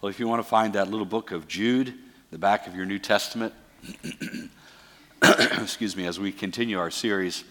[0.00, 1.92] Well, if you want to find that little book of Jude,
[2.30, 3.52] the back of your New Testament,
[5.22, 7.44] excuse me, as we continue our series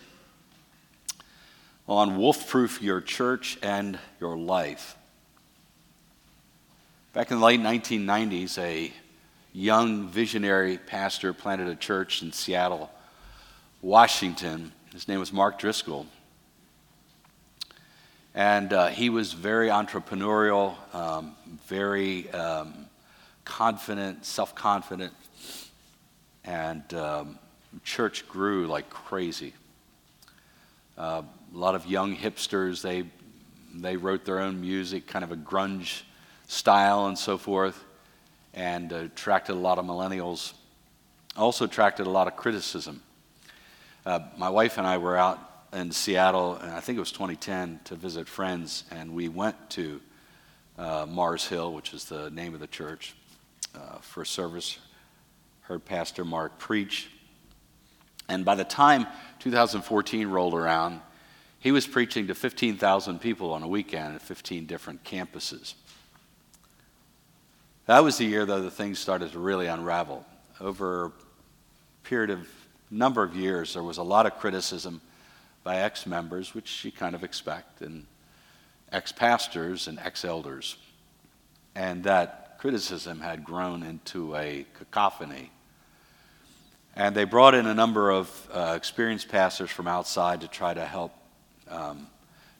[1.87, 4.97] on wolf proof your church and your life.
[7.13, 8.91] Back in the late 1990s, a
[9.53, 12.89] young visionary pastor planted a church in Seattle,
[13.83, 14.71] Washington.
[14.91, 16.07] His name was Mark Driscoll.
[18.35, 21.35] And uh, he was very entrepreneurial, um,
[21.67, 22.85] very um,
[23.43, 25.13] confident, self confident,
[26.43, 27.39] and um,
[27.83, 29.53] church grew like crazy.
[30.97, 33.05] Uh, a lot of young hipsters, they,
[33.73, 36.03] they wrote their own music, kind of a grunge
[36.47, 37.83] style and so forth,
[38.53, 40.53] and uh, attracted a lot of millennials.
[41.35, 43.01] Also attracted a lot of criticism.
[44.05, 47.81] Uh, my wife and I were out in Seattle, and I think it was 2010,
[47.85, 50.01] to visit friends, and we went to
[50.77, 53.15] uh, Mars Hill, which is the name of the church,
[53.75, 54.79] uh, for service.
[55.61, 57.09] Heard Pastor Mark preach.
[58.27, 59.05] And by the time
[59.39, 61.01] 2014 rolled around,
[61.59, 65.73] he was preaching to 15,000 people on a weekend at 15 different campuses.
[67.85, 70.25] That was the year, though, that things started to really unravel.
[70.61, 71.11] Over a
[72.03, 72.47] period of
[72.89, 75.01] number of years, there was a lot of criticism
[75.63, 78.05] by ex members, which you kind of expect, and
[78.91, 80.77] ex pastors and ex elders.
[81.75, 85.51] And that criticism had grown into a cacophony.
[86.95, 90.85] And they brought in a number of uh, experienced pastors from outside to try to
[90.85, 91.13] help
[91.69, 92.07] um,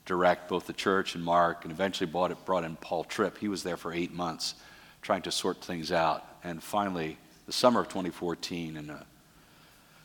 [0.06, 3.38] direct both the church and Mark, and eventually brought, it, brought in Paul Tripp.
[3.38, 4.54] He was there for eight months
[5.02, 6.24] trying to sort things out.
[6.42, 9.06] And finally, the summer of 2014, in a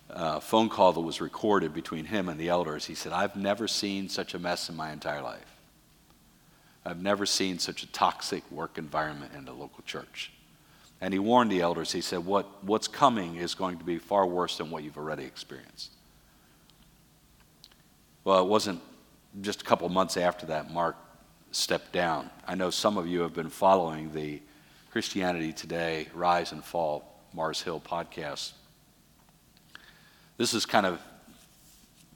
[0.09, 3.67] uh, phone call that was recorded between him and the elders, he said, I've never
[3.67, 5.55] seen such a mess in my entire life.
[6.85, 10.31] I've never seen such a toxic work environment in the local church.
[11.01, 14.25] And he warned the elders, he said, what, What's coming is going to be far
[14.27, 15.91] worse than what you've already experienced.
[18.23, 18.81] Well, it wasn't
[19.41, 20.95] just a couple months after that, Mark
[21.51, 22.29] stepped down.
[22.47, 24.41] I know some of you have been following the
[24.91, 28.53] Christianity Today Rise and Fall Mars Hill podcast
[30.37, 31.01] this is kind of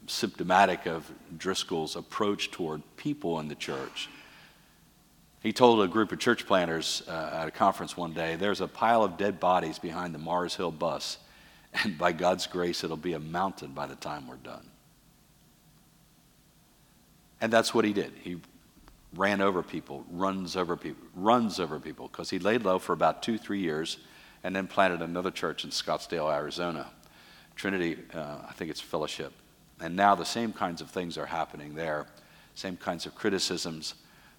[0.07, 4.09] symptomatic of Driscoll's approach toward people in the church.
[5.41, 8.67] He told a group of church planters uh, at a conference one day there's a
[8.67, 11.17] pile of dead bodies behind the Mars Hill bus,
[11.83, 14.65] and by God's grace, it'll be a mountain by the time we're done.
[17.41, 18.11] And that's what he did.
[18.21, 18.37] He
[19.15, 23.23] ran over people, runs over people, runs over people, because he laid low for about
[23.23, 23.97] two, three years
[24.43, 26.87] and then planted another church in Scottsdale, Arizona.
[27.59, 29.33] Trinity, uh, I think it's fellowship.
[29.81, 32.07] And now the same kinds of things are happening there,
[32.55, 33.95] same kinds of criticisms.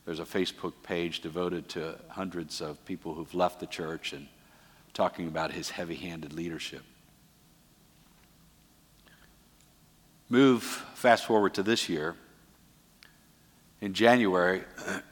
[0.06, 4.26] There's a Facebook page devoted to hundreds of people who've left the church and
[4.94, 6.80] talking about his heavy handed leadership.
[10.30, 10.62] Move
[10.94, 12.16] fast forward to this year.
[13.82, 14.62] In January,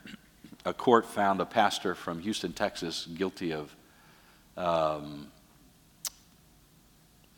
[0.64, 3.76] a court found a pastor from Houston, Texas, guilty of
[4.56, 5.30] um,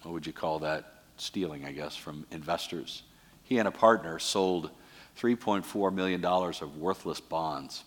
[0.03, 1.03] what would you call that?
[1.17, 3.03] Stealing, I guess, from investors.
[3.45, 4.71] He and a partner sold
[5.19, 7.85] $3.4 million of worthless bonds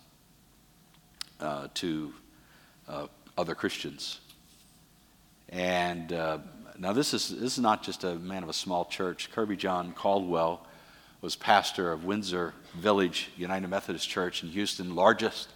[1.39, 2.13] uh, to
[2.87, 3.07] uh,
[3.37, 4.19] other Christians.
[5.49, 6.39] And uh,
[6.77, 9.31] now, this is, this is not just a man of a small church.
[9.31, 10.65] Kirbyjon Caldwell
[11.21, 15.49] was pastor of Windsor Village United Methodist Church in Houston, largest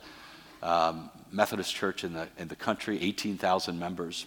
[0.64, 4.26] um, Methodist church in the, in the country, 18,000 members.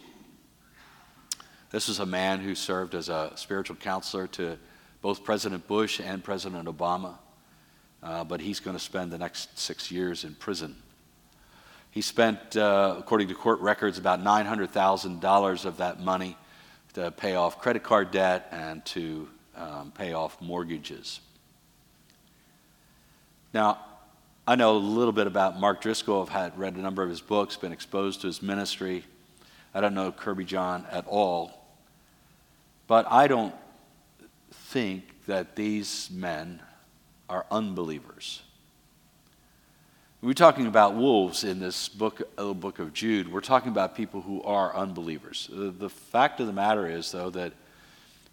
[1.71, 4.59] This is a man who served as a spiritual counselor to
[5.03, 7.15] both President Bush and President Obama,
[8.03, 10.75] uh, but he's going to spend the next six years in prison.
[11.93, 16.37] He spent, uh, according to court records, about $900,000 of that money
[16.95, 21.21] to pay off credit card debt and to um, pay off mortgages.
[23.55, 23.79] Now,
[24.45, 26.23] I know a little bit about Mark Driscoll.
[26.23, 29.05] I've had read a number of his books, been exposed to his ministry.
[29.73, 31.59] I don't know Kirbyjon at all.
[32.91, 33.54] But I don't
[34.51, 36.60] think that these men
[37.28, 38.42] are unbelievers.
[40.21, 43.31] We're talking about wolves in this book, uh, book of Jude.
[43.31, 45.48] We're talking about people who are unbelievers.
[45.53, 47.53] The, the fact of the matter is, though, that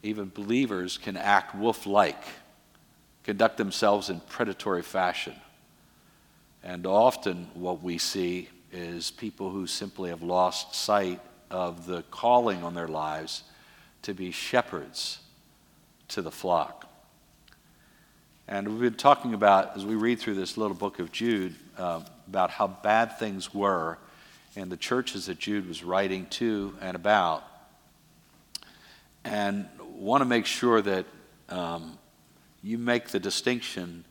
[0.02, 2.24] even believers can act wolf like,
[3.24, 5.36] conduct themselves in predatory fashion.
[6.64, 11.20] And often what we see is people who simply have lost sight
[11.52, 13.44] of the calling on their lives
[14.08, 15.20] to be shepherds
[16.08, 16.90] to the flock.
[18.48, 22.00] And we've been talking about, as we read through this little book of Jude, uh,
[22.26, 23.98] about how bad things were
[24.56, 27.44] in the churches that Jude was writing to and about.
[29.26, 29.68] And
[29.98, 31.06] want to make sure that
[31.50, 31.98] um,
[32.64, 34.06] you make the distinction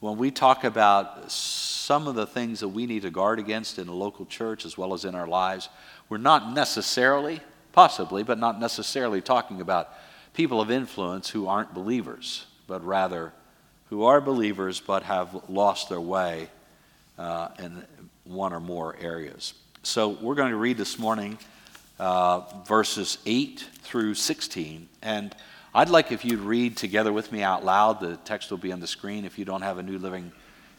[0.00, 3.86] when we talk about some of the things that we need to guard against in
[3.86, 5.68] a local church as well as in our lives.
[6.08, 7.40] We're not necessarily,
[7.72, 9.90] possibly, but not necessarily talking about
[10.34, 13.32] people of influence who aren't believers, but rather
[13.90, 16.48] who are believers but have lost their way
[17.18, 17.84] uh, in
[18.24, 19.54] one or more areas.
[19.82, 21.38] So we're going to read this morning
[21.98, 24.88] uh, verses 8 through 16.
[25.02, 25.34] And
[25.74, 28.00] I'd like if you'd read together with me out loud.
[28.00, 30.32] The text will be on the screen if you don't have a New Living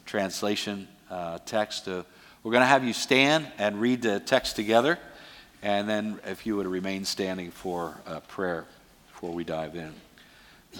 [0.06, 1.88] Translation uh, text.
[1.88, 2.02] Uh,
[2.42, 4.98] we're going to have you stand and read the text together.
[5.64, 8.66] And then if you would remain standing for uh, prayer
[9.10, 9.94] before we dive in.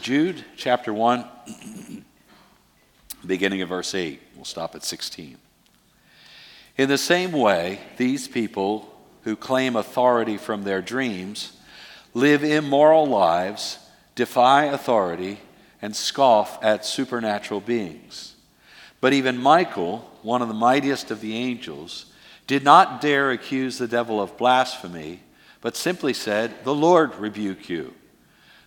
[0.03, 1.25] Jude chapter 1,
[3.27, 4.21] beginning of verse 8.
[4.37, 5.39] We'll stop at 16.
[6.77, 11.57] In the same way, these people who claim authority from their dreams
[12.13, 13.79] live immoral lives,
[14.15, 15.41] defy authority,
[15.81, 18.35] and scoff at supernatural beings.
[19.01, 22.05] But even Michael, one of the mightiest of the angels,
[22.47, 25.21] did not dare accuse the devil of blasphemy,
[25.61, 27.95] but simply said, The Lord rebuke you.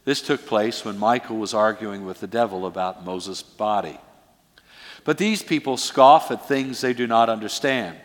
[0.03, 3.99] This took place when Michael was arguing with the devil about Moses' body.
[5.03, 7.97] But these people scoff at things they do not understand.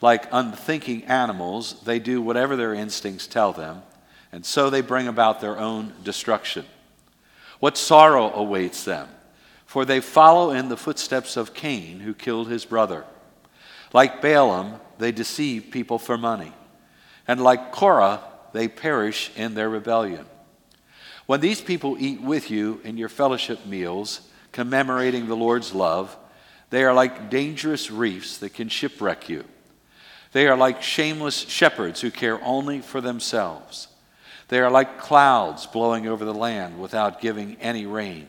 [0.00, 3.82] Like unthinking animals, they do whatever their instincts tell them,
[4.32, 6.64] and so they bring about their own destruction.
[7.58, 9.08] What sorrow awaits them,
[9.66, 13.04] for they follow in the footsteps of Cain, who killed his brother.
[13.92, 16.52] Like Balaam, they deceive people for money,
[17.26, 20.26] and like Korah, they perish in their rebellion.
[21.26, 24.20] When these people eat with you in your fellowship meals,
[24.52, 26.16] commemorating the Lord's love,
[26.70, 29.44] they are like dangerous reefs that can shipwreck you.
[30.32, 33.88] They are like shameless shepherds who care only for themselves.
[34.48, 38.26] They are like clouds blowing over the land without giving any rain.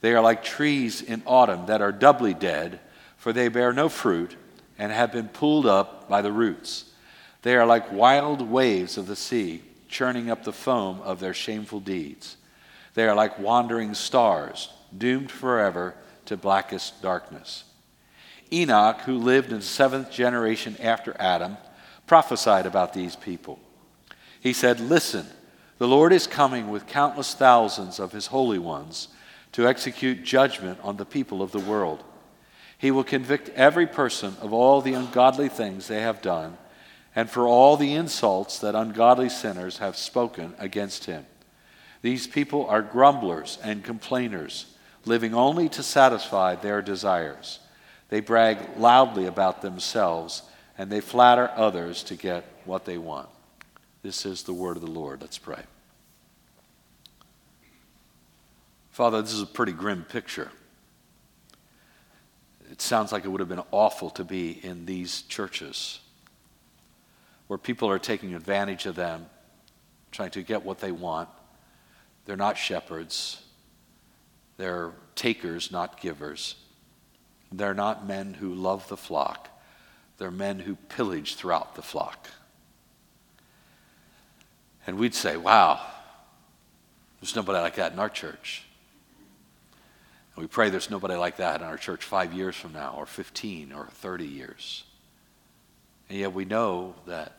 [0.00, 2.80] They are like trees in autumn that are doubly dead,
[3.16, 4.36] for they bear no fruit
[4.78, 6.84] and have been pulled up by the roots.
[7.42, 11.80] They are like wild waves of the sea, churning up the foam of their shameful
[11.80, 12.36] deeds.
[12.94, 15.94] They are like wandering stars, doomed forever
[16.26, 17.64] to blackest darkness.
[18.52, 21.56] Enoch, who lived in the seventh generation after Adam,
[22.06, 23.58] prophesied about these people.
[24.40, 25.26] He said, Listen,
[25.78, 29.08] the Lord is coming with countless thousands of his holy ones
[29.52, 32.02] to execute judgment on the people of the world.
[32.78, 36.56] He will convict every person of all the ungodly things they have done
[37.14, 41.26] and for all the insults that ungodly sinners have spoken against him.
[42.00, 44.66] These people are grumblers and complainers,
[45.04, 47.58] living only to satisfy their desires.
[48.08, 50.42] They brag loudly about themselves
[50.78, 53.28] and they flatter others to get what they want.
[54.02, 55.20] This is the word of the Lord.
[55.20, 55.62] Let's pray.
[58.92, 60.52] Father, this is a pretty grim picture.
[62.78, 65.98] It sounds like it would have been awful to be in these churches
[67.48, 69.26] where people are taking advantage of them,
[70.12, 71.28] trying to get what they want.
[72.24, 73.42] They're not shepherds,
[74.58, 76.54] they're takers, not givers.
[77.50, 79.48] They're not men who love the flock,
[80.18, 82.28] they're men who pillage throughout the flock.
[84.86, 85.80] And we'd say, wow,
[87.20, 88.67] there's nobody like that in our church.
[90.38, 93.72] We pray there's nobody like that in our church five years from now, or 15,
[93.72, 94.84] or 30 years.
[96.08, 97.32] And yet we know that.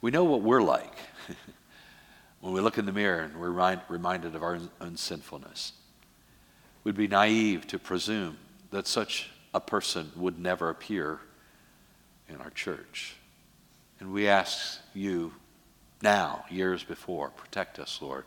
[0.00, 0.94] We know what we're like
[2.40, 5.72] when we look in the mirror and we're reminded of our own sinfulness
[6.84, 8.38] We'd be naive to presume
[8.70, 11.20] that such a person would never appear
[12.28, 13.14] in our church.
[14.00, 15.32] And we ask you
[16.02, 18.24] now, years before, protect us, Lord.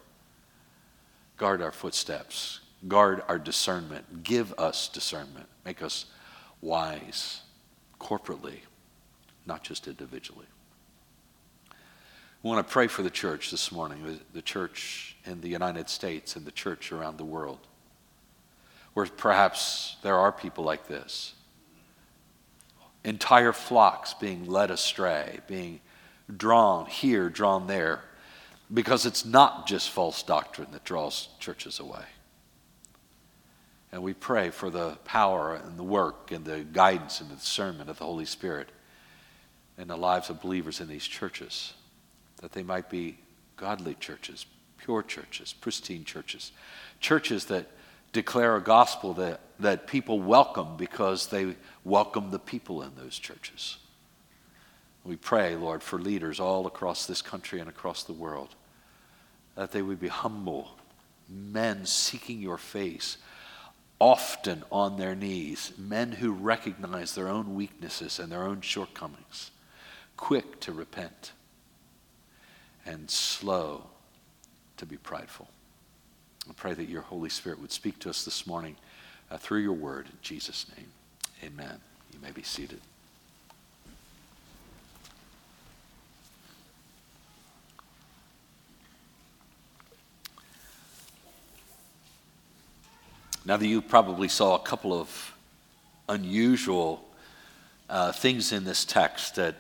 [1.36, 6.06] Guard our footsteps, guard our discernment, give us discernment, make us
[6.62, 7.42] wise
[8.00, 8.60] corporately,
[9.46, 10.46] not just individually.
[12.44, 16.36] We want to pray for the church this morning, the church in the United States
[16.36, 17.60] and the church around the world
[18.96, 21.34] where perhaps there are people like this.
[23.04, 25.82] Entire flocks being led astray, being
[26.36, 28.02] drawn here, drawn there,
[28.74, 32.06] because it's not just false doctrine that draws churches away.
[33.96, 37.90] And we pray for the power and the work and the guidance and the discernment
[37.90, 38.68] of the Holy Spirit
[39.78, 41.74] in the lives of believers in these churches,
[42.42, 43.18] that they might be
[43.56, 44.48] godly churches,
[44.78, 46.52] pure churches, pristine churches,
[47.00, 47.68] churches that
[48.12, 53.78] declare a gospel that, that people welcome because they welcome the people in those churches.
[55.06, 58.56] We pray, Lord, for leaders all across this country and across the world,
[59.56, 60.72] that they would be humble,
[61.30, 63.20] men seeking your face,
[64.00, 69.52] often on their knees, men who recognize their own weaknesses and their own shortcomings,
[70.18, 71.32] quick to repent,
[72.86, 73.88] and slow
[74.78, 75.48] to be prideful.
[76.50, 78.76] I pray that your Holy Spirit would speak to us this morning
[79.32, 80.06] uh, through your word.
[80.06, 80.88] In Jesus' name,
[81.44, 81.80] amen.
[82.14, 82.82] You may be seated.
[93.48, 95.36] Now that you probably saw a couple of
[96.10, 97.06] unusual
[97.88, 99.54] uh, things in this text that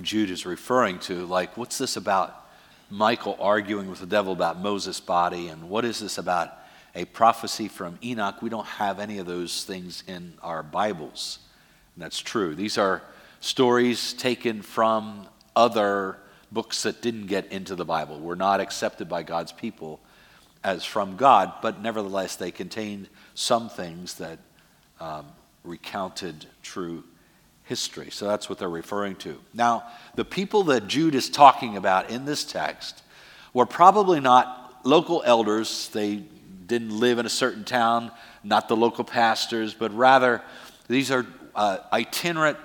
[0.00, 2.46] Jude is referring to, like what's this about
[2.88, 6.56] Michael arguing with the devil about Moses' body, and what is this about
[6.94, 8.42] a prophecy from Enoch?
[8.42, 11.40] We don't have any of those things in our Bibles.
[11.96, 12.54] And that's true.
[12.54, 13.02] These are
[13.40, 16.18] stories taken from other
[16.52, 19.98] books that didn't get into the Bible, were not accepted by God's people
[20.66, 24.40] as from God, but nevertheless they contained some things that
[24.98, 25.26] um,
[25.62, 27.04] recounted true
[27.62, 28.10] history.
[28.10, 29.38] So that's what they're referring to.
[29.54, 29.84] Now,
[30.16, 33.04] the people that Jude is talking about in this text
[33.54, 35.88] were probably not local elders.
[35.90, 36.16] They
[36.66, 38.10] didn't live in a certain town,
[38.42, 40.42] not the local pastors, but rather
[40.88, 42.58] these are uh, itinerant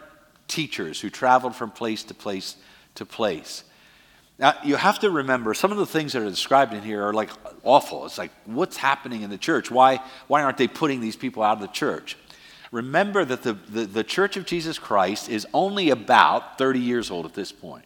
[0.47, 2.57] teachers who traveled from place to place
[2.95, 3.63] to place.
[4.41, 7.13] Now, you have to remember some of the things that are described in here are
[7.13, 7.29] like
[7.61, 8.07] awful.
[8.07, 9.69] It's like, what's happening in the church?
[9.69, 12.17] Why, why aren't they putting these people out of the church?
[12.71, 17.27] Remember that the, the, the church of Jesus Christ is only about 30 years old
[17.27, 17.85] at this point.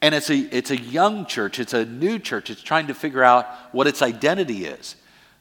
[0.00, 3.22] And it's a, it's a young church, it's a new church, it's trying to figure
[3.22, 4.96] out what its identity is.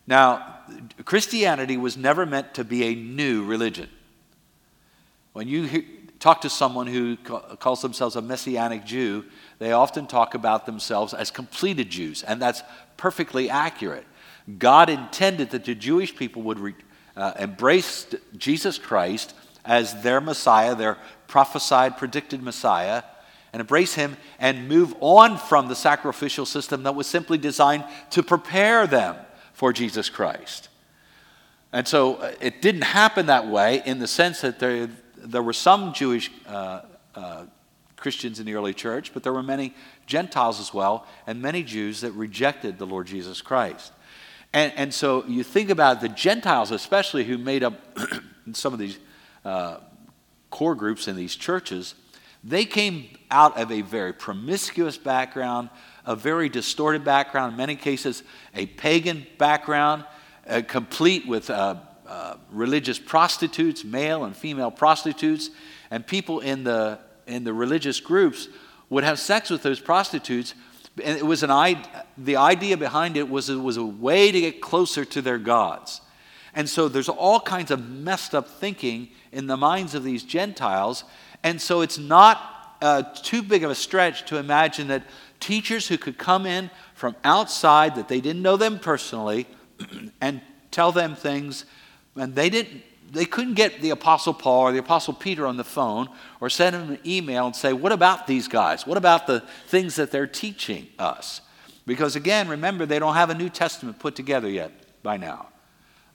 [0.05, 0.59] Now,
[1.05, 3.87] Christianity was never meant to be a new religion.
[5.31, 5.83] When you hear,
[6.19, 9.25] talk to someone who calls themselves a Messianic Jew,
[9.59, 12.63] they often talk about themselves as completed Jews, and that's
[12.95, 14.05] perfectly accurate.
[14.57, 16.75] God intended that the Jewish people would re,
[17.15, 19.33] uh, embrace Jesus Christ
[19.65, 20.97] as their Messiah, their
[21.27, 23.03] prophesied, predicted Messiah,
[23.51, 28.23] and embrace him and move on from the sacrificial system that was simply designed to
[28.23, 29.15] prepare them
[29.53, 30.69] for Jesus Christ.
[31.73, 35.53] And so uh, it didn't happen that way in the sense that there, there were
[35.53, 36.81] some Jewish uh,
[37.15, 37.45] uh,
[38.07, 39.73] Christians in the early church, but there were many
[40.05, 43.91] Gentiles as well, and many Jews that rejected the Lord Jesus Christ.
[44.53, 47.73] And, and so you think about the Gentiles, especially who made up
[48.53, 48.97] some of these
[49.43, 49.79] uh,
[50.49, 51.95] core groups in these churches,
[52.45, 55.69] they came out of a very promiscuous background,
[56.05, 58.23] a very distorted background, in many cases,
[58.55, 60.05] a pagan background,
[60.47, 61.75] uh, complete with uh,
[62.07, 65.49] uh, religious prostitutes, male and female prostitutes,
[65.91, 68.47] and people in the in the religious groups
[68.89, 70.53] would have sex with those prostitutes.
[71.03, 71.77] And it was an
[72.17, 76.01] the idea behind it was it was a way to get closer to their gods.
[76.53, 81.03] And so there's all kinds of messed up thinking in the minds of these Gentiles.
[81.43, 85.03] And so it's not uh, too big of a stretch to imagine that
[85.39, 89.45] teachers who could come in from outside, that they didn't know them personally,
[90.21, 90.41] and
[90.71, 91.65] tell them things,
[92.15, 95.63] and they didn't they couldn't get the Apostle Paul or the Apostle Peter on the
[95.63, 96.09] phone
[96.41, 98.85] or send him an email and say, What about these guys?
[98.85, 101.41] What about the things that they're teaching us?
[101.85, 104.71] Because again, remember, they don't have a New Testament put together yet
[105.03, 105.47] by now.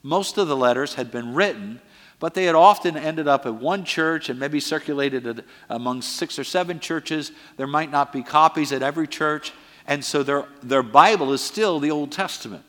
[0.03, 1.81] Most of the letters had been written,
[2.19, 6.43] but they had often ended up at one church and maybe circulated among six or
[6.43, 7.31] seven churches.
[7.57, 9.51] There might not be copies at every church,
[9.87, 12.63] and so their, their Bible is still the Old Testament.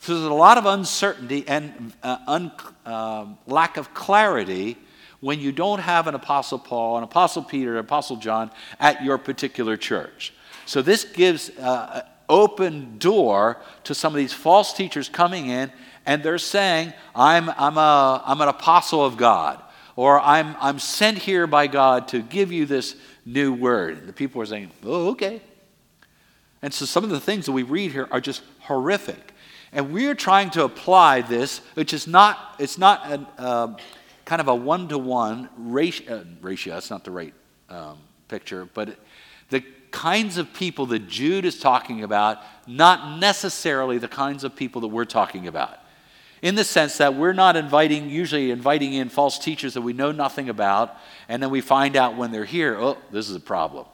[0.00, 2.52] So there's a lot of uncertainty and uh, un,
[2.86, 4.78] uh, lack of clarity
[5.20, 9.18] when you don't have an Apostle Paul, an Apostle Peter, an Apostle John at your
[9.18, 10.32] particular church.
[10.66, 15.72] So this gives uh, an open door to some of these false teachers coming in,
[16.06, 19.60] and they're saying, I'm, I'm, a, I'm an apostle of God,
[19.96, 23.98] or I'm, I'm sent here by God to give you this new word.
[23.98, 25.42] And the people are saying, oh, okay.
[26.62, 29.34] And so some of the things that we read here are just horrific.
[29.72, 33.76] And we're trying to apply this, which is not, it's not a, uh,
[34.24, 37.34] kind of a one-to-one ratio, uh, ratio, that's not the right
[37.68, 37.98] um,
[38.28, 38.98] picture, but
[39.50, 44.82] the kinds of people that Jude is talking about, not necessarily the kinds of people
[44.82, 45.78] that we're talking about.
[46.40, 50.12] In the sense that we're not inviting, usually inviting in false teachers that we know
[50.12, 50.94] nothing about,
[51.28, 53.86] and then we find out when they're here, oh, this is a problem.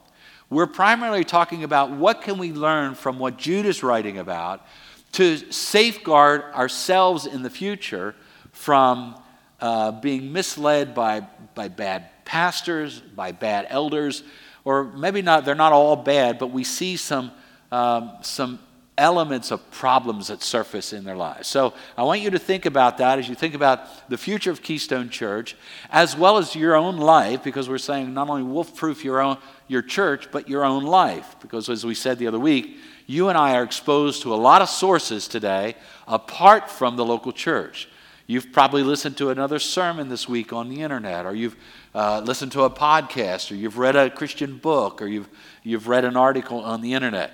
[0.49, 4.65] We're primarily talking about what can we learn from what Jude is writing about
[5.13, 8.15] to safeguard ourselves in the future
[8.51, 9.15] from
[9.61, 11.21] uh, being misled by,
[11.53, 14.23] by bad pastors, by bad elders,
[14.63, 17.31] or maybe not, they're not all bad, but we see some,
[17.71, 18.59] um, some
[18.97, 21.47] elements of problems that surface in their lives.
[21.47, 24.61] So I want you to think about that as you think about the future of
[24.61, 25.55] Keystone Church,
[25.89, 29.37] as well as your own life, because we're saying not only wolf proof your own
[29.67, 31.35] your church, but your own life.
[31.41, 34.61] Because as we said the other week, you and I are exposed to a lot
[34.61, 35.75] of sources today
[36.07, 37.87] apart from the local church.
[38.27, 41.55] You've probably listened to another sermon this week on the internet, or you've
[41.93, 45.29] uh, listened to a podcast, or you've read a Christian book, or you've,
[45.61, 47.31] you've read an article on the internet.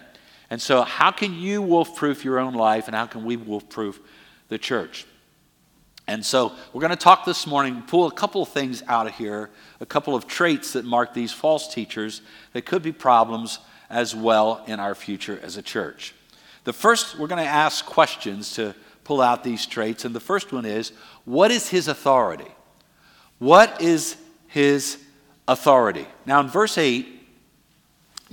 [0.50, 3.70] And so, how can you wolf proof your own life, and how can we wolf
[3.70, 4.02] proof
[4.50, 5.06] the church?
[6.08, 9.14] And so, we're going to talk this morning, pull a couple of things out of
[9.16, 9.50] here,
[9.80, 13.60] a couple of traits that mark these false teachers that could be problems
[13.92, 16.16] as well in our future as a church.
[16.64, 20.06] The first, we're going to ask questions to pull out these traits.
[20.06, 20.94] And the first one is
[21.26, 22.52] what is his authority?
[23.40, 24.16] What is
[24.48, 24.98] his
[25.48, 26.08] authority?
[26.26, 27.08] Now, in verse 8,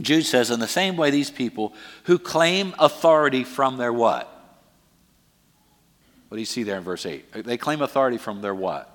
[0.00, 1.74] Jude says, in the same way, these people
[2.04, 4.32] who claim authority from their what?
[6.28, 7.44] What do you see there in verse 8?
[7.44, 8.94] They claim authority from their what?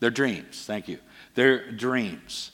[0.00, 0.64] Their dreams.
[0.66, 0.98] Thank you.
[1.34, 2.50] Their dreams.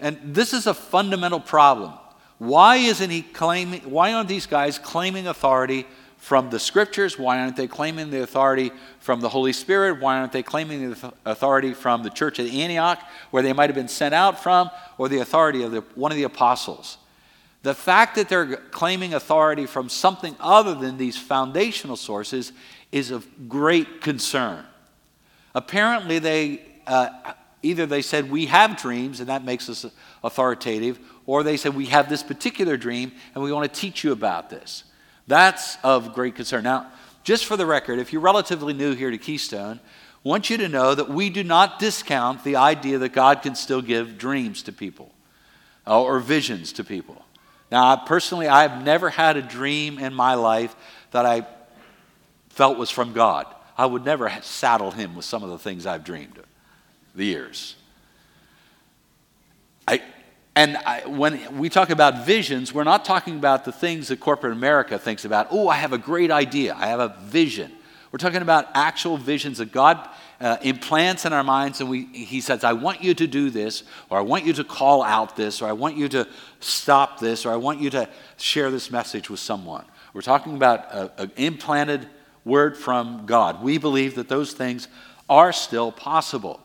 [0.00, 1.92] And this is a fundamental problem.
[2.38, 5.86] Why isn't he claiming, why aren't these guys claiming authority
[6.18, 7.18] from the scriptures?
[7.18, 10.00] Why aren't they claiming the authority from the Holy Spirit?
[10.00, 13.00] Why aren't they claiming the authority from the church at Antioch,
[13.30, 16.16] where they might have been sent out from, or the authority of the, one of
[16.16, 16.98] the apostles?
[17.62, 22.52] The fact that they're claiming authority from something other than these foundational sources
[22.92, 24.64] is of great concern.
[25.54, 27.08] Apparently, they uh,
[27.62, 29.86] either they said, We have dreams, and that makes us
[30.22, 34.12] authoritative, or they said, We have this particular dream, and we want to teach you
[34.12, 34.84] about this.
[35.26, 36.64] That's of great concern.
[36.64, 36.90] Now,
[37.22, 39.80] just for the record, if you're relatively new here to Keystone,
[40.24, 43.54] I want you to know that we do not discount the idea that God can
[43.54, 45.12] still give dreams to people
[45.86, 47.24] uh, or visions to people.
[47.70, 50.74] Now, personally, I've never had a dream in my life
[51.10, 51.46] that I
[52.48, 53.46] felt was from God.
[53.76, 56.47] I would never saddle him with some of the things I've dreamed of
[57.18, 57.76] the years.
[59.86, 60.02] I,
[60.56, 64.52] and I, when we talk about visions, we're not talking about the things that corporate
[64.52, 65.48] America thinks about.
[65.50, 66.74] Oh, I have a great idea.
[66.74, 67.72] I have a vision.
[68.10, 70.08] We're talking about actual visions that God
[70.40, 73.82] uh, implants in our minds, and we, He says, I want you to do this,
[74.08, 76.26] or I want you to call out this, or I want you to
[76.60, 79.84] stop this, or I want you to share this message with someone.
[80.14, 82.08] We're talking about an implanted
[82.44, 83.62] word from God.
[83.62, 84.88] We believe that those things
[85.28, 86.60] are still possible.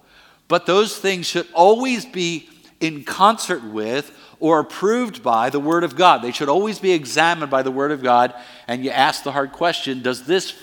[0.54, 2.48] But those things should always be
[2.80, 6.22] in concert with or approved by the Word of God.
[6.22, 8.36] They should always be examined by the Word of God.
[8.68, 10.54] And you ask the hard question Does this,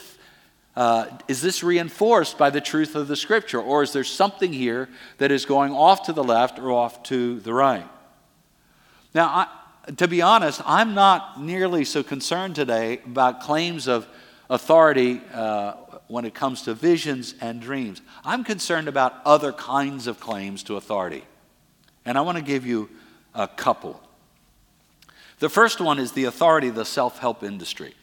[0.76, 3.60] uh, is this reinforced by the truth of the Scripture?
[3.60, 7.40] Or is there something here that is going off to the left or off to
[7.40, 7.88] the right?
[9.12, 14.06] Now, I, to be honest, I'm not nearly so concerned today about claims of
[14.48, 15.72] authority uh,
[16.10, 18.02] when it comes to visions and dreams.
[18.24, 21.24] I'm concerned about other kinds of claims to authority.
[22.04, 22.90] And I want to give you
[23.32, 24.02] a couple.
[25.38, 27.94] The first one is the authority of the self help industry.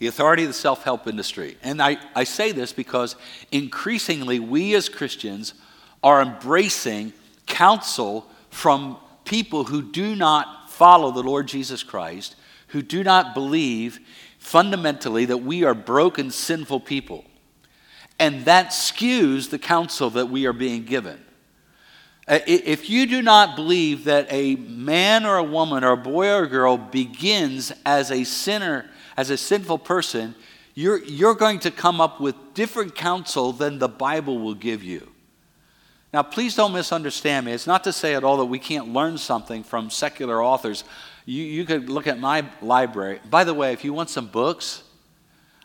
[0.00, 1.56] The authority of the self help industry.
[1.62, 3.14] And I, I say this because
[3.52, 5.54] increasingly we as Christians
[6.02, 7.12] are embracing
[7.46, 12.34] counsel from people who do not follow the Lord Jesus Christ,
[12.68, 14.00] who do not believe
[14.50, 17.24] fundamentally that we are broken, sinful people.
[18.18, 21.24] And that skews the counsel that we are being given.
[22.26, 26.28] Uh, if you do not believe that a man or a woman or a boy
[26.28, 30.34] or a girl begins as a sinner, as a sinful person,
[30.74, 35.08] you're, you're going to come up with different counsel than the Bible will give you.
[36.12, 37.52] Now, please don't misunderstand me.
[37.52, 40.82] It's not to say at all that we can't learn something from secular authors.
[41.30, 43.20] You, you could look at my library.
[43.30, 44.82] By the way, if you want some books,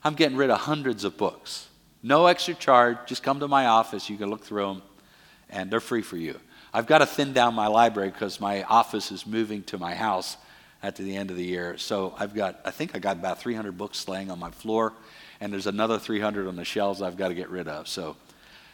[0.04, 1.68] I'm getting rid of hundreds of books.
[2.04, 3.00] No extra charge.
[3.08, 4.08] Just come to my office.
[4.08, 4.82] You can look through them,
[5.50, 6.40] and they're free for you.
[6.72, 10.38] I've got to thin down my library because my office is moving to my house
[10.84, 11.80] at the end of the year.
[11.80, 14.94] So I've got, I think I got about 300 books laying on my floor,
[15.42, 17.88] and there's another 300 on the shelves I've got to get rid of.
[17.88, 18.18] So,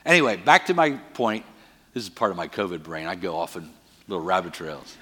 [0.06, 1.46] anyway, back to my point.
[1.94, 3.08] This is part of my COVID brain.
[3.08, 3.70] I go off in
[4.10, 4.98] little rabbit trails.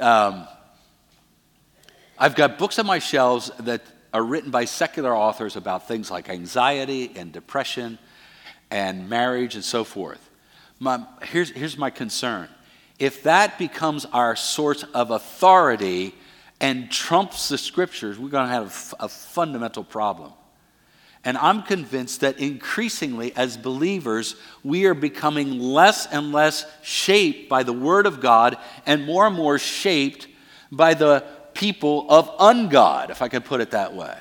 [0.00, 0.48] Um,
[2.16, 6.28] I've got books on my shelves that are written by secular authors about things like
[6.28, 7.98] anxiety and depression
[8.70, 10.30] and marriage and so forth.
[10.78, 12.48] My, here's, here's my concern.
[13.00, 16.14] If that becomes our source of authority
[16.60, 20.32] and trumps the scriptures, we're going to have a fundamental problem.
[21.24, 27.64] And I'm convinced that increasingly, as believers, we are becoming less and less shaped by
[27.64, 30.28] the Word of God and more and more shaped
[30.70, 31.24] by the
[31.64, 34.18] people of ungod, if I could put it that way.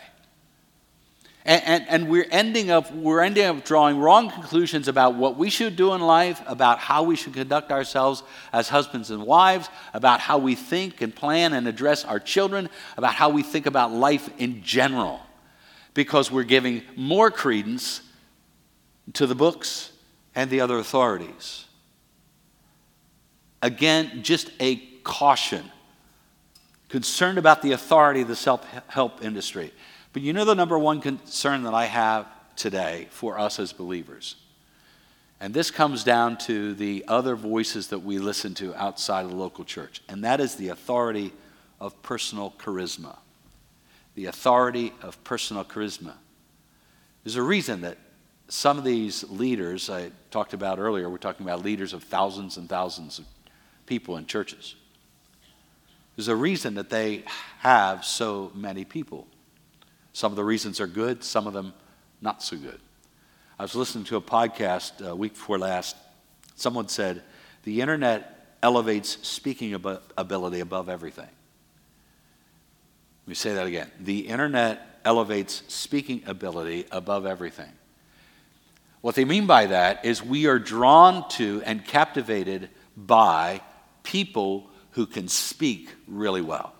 [1.43, 5.49] And, and, and, we're, ending up, we're ending up drawing wrong conclusions about what we
[5.49, 10.21] should do in life, about how we should conduct ourselves as husbands and wives, about
[10.21, 14.29] how we think and plan and address our children, about how we think about life
[14.37, 15.19] in general
[15.93, 18.01] because we're giving more credence
[19.11, 19.91] to the books
[20.33, 21.65] and the other authorities.
[23.61, 25.69] Again, just a caution.
[26.93, 29.73] Concerned about the authority of the self help industry.
[30.13, 34.35] But you know the number one concern that I have today for us as believers?
[35.39, 39.35] And this comes down to the other voices that we listen to outside of the
[39.35, 41.33] local church, and that is the authority
[41.81, 43.17] of personal charisma
[44.13, 46.13] the authority of personal charisma.
[47.23, 47.97] There's a reason that
[48.49, 52.69] some of these leaders I talked about earlier, we're talking about leaders of thousands and
[52.69, 53.25] thousands of
[53.87, 54.75] people in churches.
[56.15, 57.23] There's a reason that they
[57.59, 59.27] have so many people.
[60.13, 61.73] Some of the reasons are good, some of them
[62.21, 62.79] not so good.
[63.57, 65.95] I was listening to a podcast a uh, week before last.
[66.55, 67.23] Someone said,
[67.63, 71.29] The internet elevates speaking ability above everything.
[73.23, 73.89] Let me say that again.
[73.99, 77.71] The internet elevates speaking ability above everything.
[79.01, 83.61] What they mean by that is we are drawn to and captivated by
[84.03, 86.73] people who can speak really well.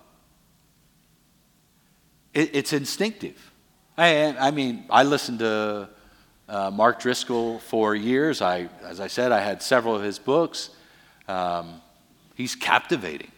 [2.32, 3.52] It, it's instinctive.
[3.96, 5.88] I, I, mean, I listened to
[6.48, 8.42] uh, Mark Driscoll for years.
[8.42, 10.70] I, as I said, I had several of his books.
[11.28, 11.80] Um,
[12.34, 13.30] he's captivating.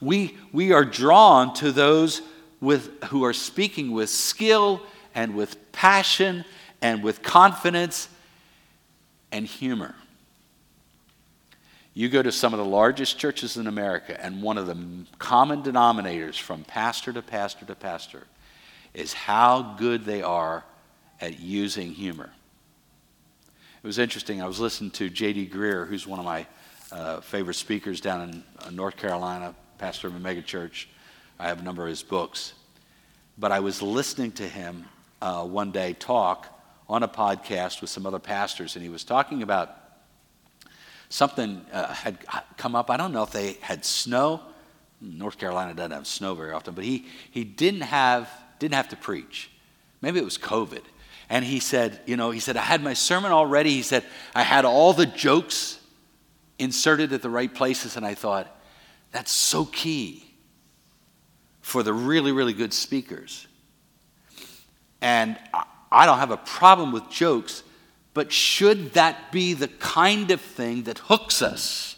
[0.00, 2.22] We, we are drawn to those
[2.60, 4.82] with, who are speaking with skill
[5.14, 6.44] and with passion
[6.80, 8.08] and with confidence
[9.32, 9.94] and humor.
[11.96, 14.76] You go to some of the largest churches in America, and one of the
[15.18, 18.26] common denominators from pastor to pastor to pastor
[18.94, 20.64] is how good they are
[21.20, 22.30] at using humor.
[23.82, 24.42] It was interesting.
[24.42, 25.50] I was listening to J.D.
[25.54, 26.46] Greear, who's one of my
[26.90, 30.86] uh, favorite speakers down in uh, North Carolina, pastor of a megachurch.
[31.38, 32.54] I have a number of his books.
[33.38, 34.86] But I was listening to him
[35.22, 36.48] uh, one day talk
[36.88, 39.83] on a podcast with some other pastors, and he was talking about
[41.08, 42.18] something uh, had
[42.56, 42.90] come up.
[42.90, 44.40] I don't know if they had snow.
[45.00, 48.96] North Carolina doesn't have snow very often, but he, he didn't, have, didn't have to
[48.96, 49.50] preach.
[50.00, 50.82] Maybe it was COVID.
[51.28, 53.70] And he said, you know, he said, I had my sermon already.
[53.70, 55.80] He said, I had all the jokes
[56.58, 58.46] inserted at the right places, and I thought,
[59.10, 60.24] that's so key
[61.60, 63.46] for the really, really good speakers.
[65.00, 65.38] And
[65.90, 67.62] I don't have a problem with jokes,
[68.14, 71.96] but should that be the kind of thing that hooks us?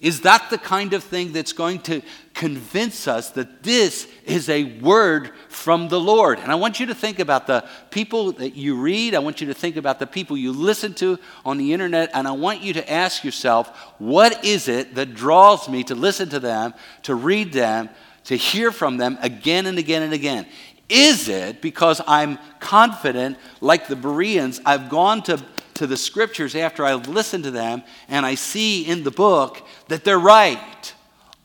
[0.00, 2.02] Is that the kind of thing that's going to
[2.34, 6.40] convince us that this is a word from the Lord?
[6.40, 9.14] And I want you to think about the people that you read.
[9.14, 12.10] I want you to think about the people you listen to on the internet.
[12.12, 16.28] And I want you to ask yourself, what is it that draws me to listen
[16.30, 16.74] to them,
[17.04, 17.88] to read them,
[18.24, 20.46] to hear from them again and again and again?
[20.88, 25.42] Is it because I'm confident, like the Bereans, I've gone to
[25.74, 30.04] to the scriptures after I've listened to them and I see in the book that
[30.04, 30.94] they're right?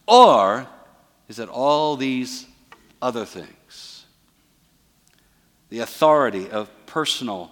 [0.08, 0.68] Or
[1.28, 2.46] is it all these
[3.02, 4.06] other things?
[5.70, 7.52] The authority of personal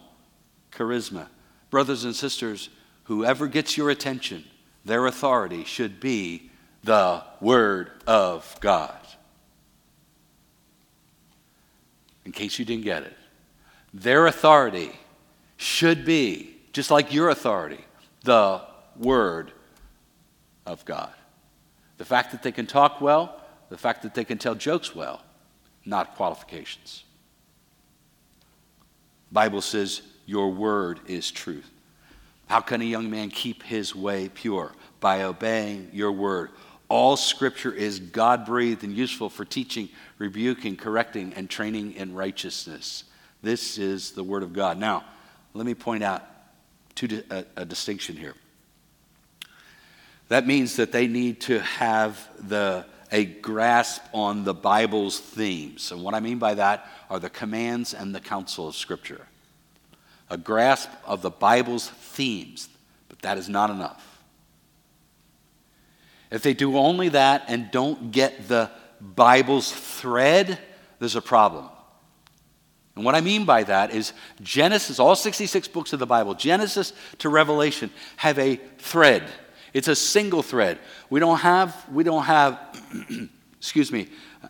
[0.72, 1.28] charisma.
[1.70, 2.70] Brothers and sisters,
[3.04, 4.46] whoever gets your attention,
[4.86, 6.50] their authority should be
[6.84, 8.97] the Word of God.
[12.28, 13.16] In case you didn't get it,
[13.94, 14.92] their authority
[15.56, 17.80] should be just like your authority,
[18.26, 18.64] the
[18.98, 19.54] Word
[20.66, 21.14] of God.
[21.98, 25.22] The fact that they can talk well, the fact that they can tell jokes well,
[25.86, 27.06] not qualifications.
[29.32, 31.72] Bible says your word is truth.
[32.48, 34.74] How can a young man keep his way pure?
[35.00, 36.50] By obeying your word.
[36.90, 43.04] All scripture is God breathed and useful for teaching, rebuking, correcting, and training in righteousness.
[43.42, 44.78] This is the word of God.
[44.78, 45.04] Now,
[45.54, 46.24] let me point out
[46.96, 48.36] two, a, uh, a distinction here.
[50.30, 55.92] That means that they need to have the, a grasp on the Bible's themes.
[55.92, 59.28] And what I mean by that are the commands and the counsel of Scripture.
[60.30, 62.68] A grasp of the Bible's themes,
[63.08, 64.07] but that is not enough.
[66.32, 70.60] If they do only that and don't get the Bible's thread,
[71.00, 71.70] there's a problem.
[72.96, 74.12] And what I mean by that is
[74.42, 79.24] Genesis, all 66 books of the Bible, Genesis to Revelation, have a thread.
[79.74, 80.80] It's a single thread.
[81.10, 82.60] We don't have, we don't have,
[83.60, 84.08] excuse me,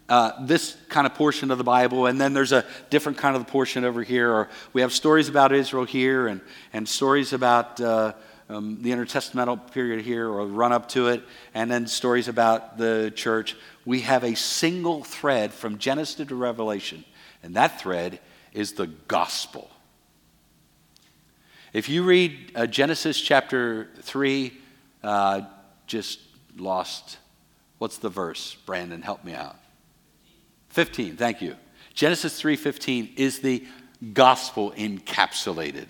[0.07, 3.45] uh, this kind of portion of the Bible, and then there's a different kind of
[3.47, 6.39] portion over here, or we have stories about Israel here, and,
[6.71, 8.13] and stories about uh,
[8.49, 13.11] um, the intertestamental period here, or run up to it, and then stories about the
[13.15, 13.55] church.
[13.85, 17.03] We have a single thread from Genesis to Revelation,
[17.43, 18.19] and that thread
[18.53, 19.69] is the gospel.
[21.73, 24.53] If you read uh, Genesis chapter 3,
[25.03, 25.41] uh,
[25.85, 26.19] just
[26.57, 27.17] lost,
[27.77, 28.55] what's the verse?
[28.65, 29.57] Brandon, help me out.
[30.69, 31.55] 15, thank you.
[31.97, 33.65] Genesis 3:15 is the
[34.13, 35.87] gospel encapsulated.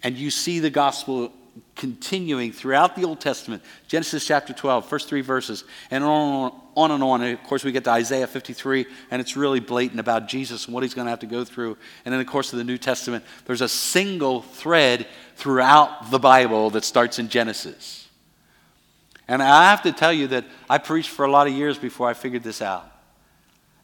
[0.00, 1.32] And you see the gospel
[1.76, 7.02] continuing throughout the Old Testament, Genesis chapter 12, first three verses, and on, on and
[7.02, 7.22] on.
[7.22, 10.74] And of course, we get to Isaiah 53, and it's really blatant about Jesus and
[10.74, 11.76] what he's going to have to go through.
[12.04, 16.70] And in the course of the New Testament, there's a single thread throughout the Bible
[16.70, 18.08] that starts in Genesis.
[19.26, 22.08] And I have to tell you that I preached for a lot of years before
[22.08, 22.90] I figured this out.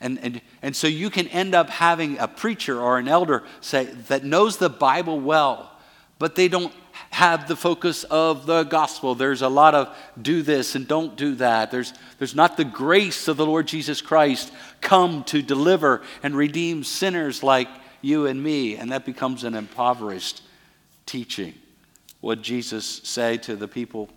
[0.00, 3.84] And, and, and so you can end up having a preacher or an elder say
[4.08, 5.72] that knows the Bible well,
[6.18, 6.72] but they don't
[7.10, 9.14] have the focus of the gospel.
[9.14, 11.70] There's a lot of do this and don't do that.
[11.70, 16.84] There's, there's not the grace of the Lord Jesus Christ come to deliver and redeem
[16.84, 17.68] sinners like
[18.02, 18.76] you and me.
[18.76, 20.42] And that becomes an impoverished
[21.06, 21.54] teaching.
[22.20, 24.08] What Jesus say to the people,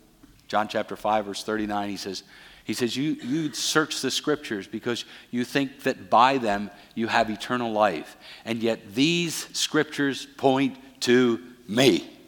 [0.48, 2.24] John chapter 5, verse 39, he says,
[2.64, 7.32] he says, you, you search the scriptures because you think that by them you have
[7.32, 8.16] eternal life.
[8.46, 12.19] And yet these scriptures point to me.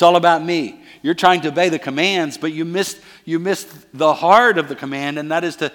[0.00, 0.80] It's all about me.
[1.02, 4.74] You're trying to obey the commands, but you missed, you missed the heart of the
[4.74, 5.70] command, and that is to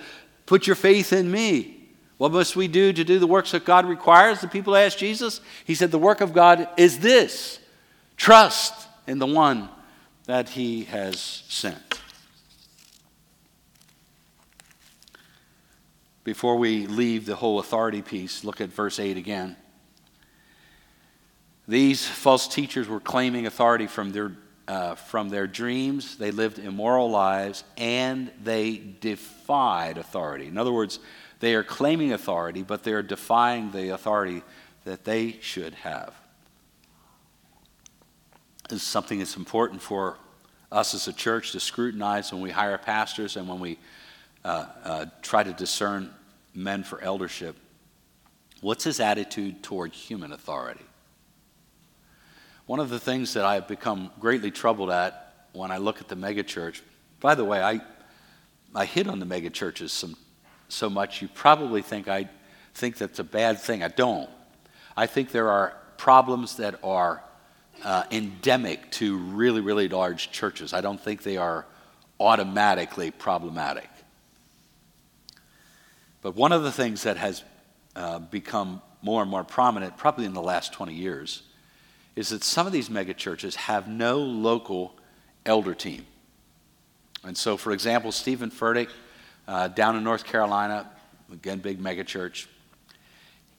[0.47, 1.89] put your faith in me.
[2.17, 4.41] What must we do to do the works that God requires?
[4.41, 5.41] The people asked Jesus.
[5.63, 7.59] He said, The work of God is this
[8.17, 9.69] trust in the one
[10.25, 11.99] that he has sent.
[16.23, 19.55] Before we leave the whole authority piece, look at verse 8 again.
[21.67, 24.31] These false teachers were claiming authority from their,
[24.67, 26.17] uh, from their dreams.
[26.17, 30.47] They lived immoral lives and they defied authority.
[30.47, 30.99] In other words,
[31.39, 34.43] they are claiming authority, but they are defying the authority
[34.83, 36.13] that they should have.
[38.69, 40.17] This is something that's important for
[40.71, 43.77] us as a church to scrutinize when we hire pastors and when we
[44.43, 46.11] uh, uh, try to discern
[46.53, 47.55] men for eldership.
[48.61, 50.85] What's his attitude toward human authority?
[52.65, 56.07] One of the things that I have become greatly troubled at when I look at
[56.07, 56.81] the megachurch,
[57.19, 57.81] by the way, I,
[58.73, 60.15] I hit on the megachurches
[60.67, 62.27] so much you probably think I
[62.73, 63.83] think that's a bad thing.
[63.83, 64.29] I don't.
[64.97, 67.23] I think there are problems that are
[67.83, 70.73] uh, endemic to really, really large churches.
[70.73, 71.65] I don't think they are
[72.19, 73.89] automatically problematic.
[76.21, 77.43] But one of the things that has
[77.95, 81.43] uh, become more and more prominent, probably in the last 20 years,
[82.15, 84.95] is that some of these megachurches have no local
[85.45, 86.05] elder team.
[87.23, 88.89] And so, for example, Steven Furtick
[89.47, 90.89] uh, down in North Carolina,
[91.31, 92.47] again, big megachurch,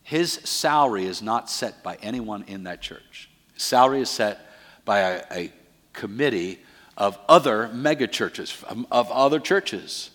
[0.03, 3.29] his salary is not set by anyone in that church.
[3.55, 4.39] His salary is set
[4.85, 5.53] by a, a
[5.93, 6.61] committee
[6.97, 10.11] of other megachurches, of other churches.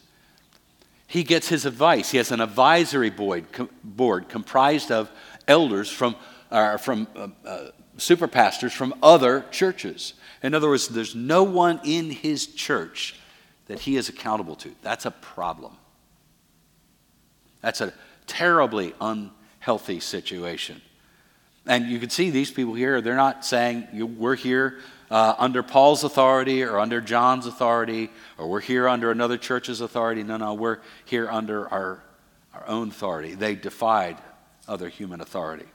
[1.07, 2.09] He gets his advice.
[2.09, 5.11] He has an advisory board, com, board comprised of
[5.45, 6.15] elders from,
[6.49, 7.67] uh, from uh, uh,
[8.01, 10.13] super pastors from other churches.
[10.43, 13.15] In other words, there's no one in his church
[13.67, 14.73] that he is accountable to.
[14.81, 15.77] That's a problem.
[17.61, 17.93] That's a
[18.27, 20.81] terribly unhealthy situation.
[21.67, 23.87] And you can see these people here, they're not saying,
[24.17, 24.79] we're here
[25.11, 28.09] uh, under Paul's authority or under John's authority,
[28.39, 30.23] or we're here under another church's authority.
[30.23, 32.03] No, no, we're here under our,
[32.55, 33.35] our own authority.
[33.35, 34.17] They defied
[34.67, 35.65] other human authority.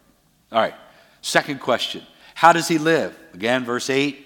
[0.50, 0.74] All right,
[1.20, 2.02] second question
[2.36, 3.18] how does he live?
[3.32, 4.22] Again, verse 8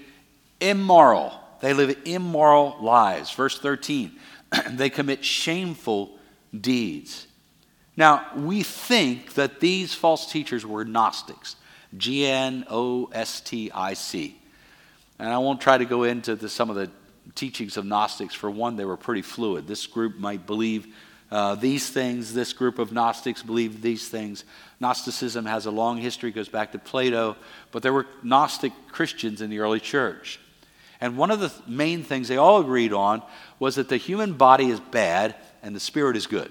[0.61, 1.33] immoral.
[1.61, 3.31] They live immoral lives.
[3.31, 4.11] Verse 13
[4.73, 6.19] they commit shameful
[6.59, 7.29] deeds.
[7.97, 11.55] Now, we think that these false teachers were Gnostics.
[11.97, 14.37] G N O S T I C.
[15.21, 16.91] And I won't try to go into the, some of the
[17.37, 18.35] teachings of Gnostics.
[18.35, 19.69] For one, they were pretty fluid.
[19.69, 20.93] This group might believe
[21.31, 24.43] uh, these things, this group of Gnostics believed these things.
[24.81, 27.37] Gnosticism has a long history, goes back to Plato,
[27.71, 30.41] but there were Gnostic Christians in the early church.
[31.01, 33.23] And one of the main things they all agreed on
[33.59, 36.51] was that the human body is bad and the spirit is good.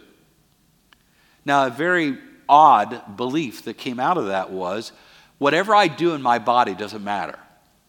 [1.44, 4.92] Now, a very odd belief that came out of that was
[5.40, 7.38] whatever I do in my body doesn't matter.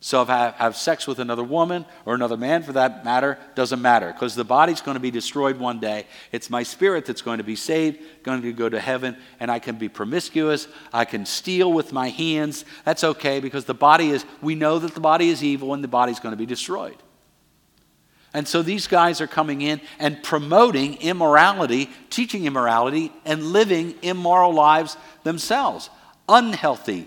[0.02, 3.82] So if I have sex with another woman or another man for that matter, doesn't
[3.82, 6.06] matter because the body's going to be destroyed one day.
[6.32, 9.58] It's my spirit that's going to be saved, going to go to heaven, and I
[9.58, 10.68] can be promiscuous.
[10.90, 12.64] I can steal with my hands.
[12.86, 15.88] That's okay because the body is, we know that the body is evil and the
[15.88, 16.96] body's going to be destroyed.
[18.32, 24.54] And so these guys are coming in and promoting immorality, teaching immorality, and living immoral
[24.54, 25.90] lives themselves.
[26.26, 27.06] Unhealthy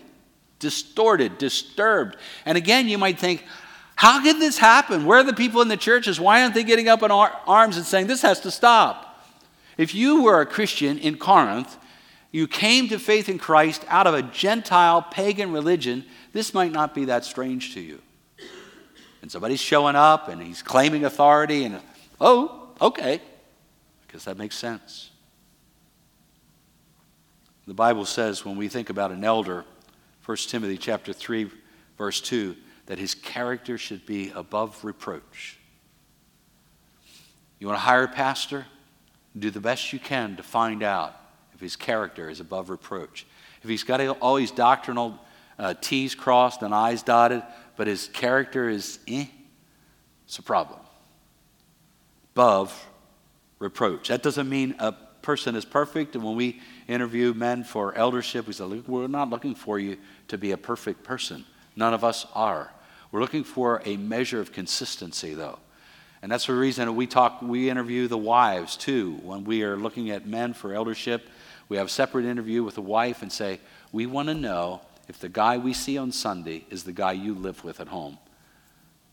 [0.63, 2.15] distorted, disturbed.
[2.45, 3.43] And again, you might think,
[3.95, 5.05] how did this happen?
[5.05, 6.19] Where are the people in the churches?
[6.19, 9.27] Why aren't they getting up in arms and saying, this has to stop?
[9.77, 11.77] If you were a Christian in Corinth,
[12.31, 16.95] you came to faith in Christ out of a Gentile pagan religion, this might not
[16.95, 18.01] be that strange to you.
[19.21, 21.79] And somebody's showing up and he's claiming authority, and
[22.19, 23.21] oh, okay,
[24.07, 25.11] because that makes sense.
[27.67, 29.65] The Bible says when we think about an elder,
[30.25, 31.49] 1 Timothy chapter 3
[31.97, 32.55] verse 2
[32.85, 35.57] that his character should be above reproach.
[37.59, 38.65] You want to hire a pastor?
[39.37, 41.15] Do the best you can to find out
[41.53, 43.25] if his character is above reproach.
[43.61, 45.19] If he's got all these doctrinal
[45.57, 47.43] uh, T's crossed and I's dotted,
[47.77, 49.25] but his character is eh,
[50.25, 50.79] it's a problem.
[52.33, 52.87] Above
[53.59, 54.09] reproach.
[54.09, 56.15] That doesn't mean a person is perfect.
[56.15, 60.37] And when we interview men for eldership, we said, we're not looking for you to
[60.37, 61.45] be a perfect person.
[61.75, 62.71] None of us are.
[63.11, 65.59] We're looking for a measure of consistency, though.
[66.21, 69.19] And that's the reason we talk, we interview the wives too.
[69.23, 71.27] When we are looking at men for eldership,
[71.67, 73.59] we have a separate interview with the wife and say,
[73.91, 77.33] we want to know if the guy we see on Sunday is the guy you
[77.33, 78.17] live with at home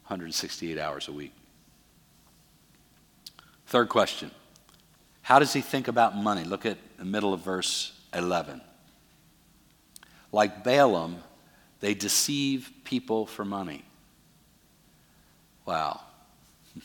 [0.06, 1.32] 168 hours a week.
[3.66, 4.30] Third question
[5.22, 6.44] How does he think about money?
[6.44, 8.60] Look at the middle of verse 11.
[10.32, 11.16] Like Balaam,
[11.80, 13.84] they deceive people for money.
[15.64, 16.02] Wow.